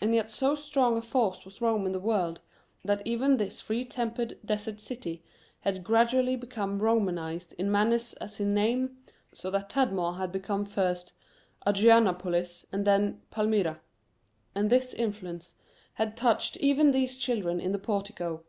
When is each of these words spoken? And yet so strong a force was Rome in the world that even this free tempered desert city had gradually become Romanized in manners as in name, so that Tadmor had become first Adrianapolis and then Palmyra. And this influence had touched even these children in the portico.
And 0.00 0.14
yet 0.14 0.30
so 0.30 0.54
strong 0.54 0.96
a 0.96 1.02
force 1.02 1.44
was 1.44 1.60
Rome 1.60 1.84
in 1.84 1.90
the 1.90 1.98
world 1.98 2.38
that 2.84 3.04
even 3.04 3.38
this 3.38 3.60
free 3.60 3.84
tempered 3.84 4.38
desert 4.44 4.78
city 4.78 5.24
had 5.62 5.82
gradually 5.82 6.36
become 6.36 6.78
Romanized 6.78 7.52
in 7.58 7.68
manners 7.68 8.12
as 8.22 8.38
in 8.38 8.54
name, 8.54 8.98
so 9.32 9.50
that 9.50 9.68
Tadmor 9.68 10.12
had 10.16 10.30
become 10.30 10.64
first 10.64 11.12
Adrianapolis 11.66 12.66
and 12.70 12.84
then 12.86 13.20
Palmyra. 13.32 13.80
And 14.54 14.70
this 14.70 14.94
influence 14.94 15.56
had 15.94 16.16
touched 16.16 16.56
even 16.58 16.92
these 16.92 17.16
children 17.16 17.58
in 17.58 17.72
the 17.72 17.80
portico. 17.80 18.44